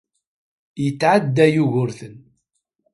Yetɛedda 0.83 1.45
Yugurten. 1.53 2.15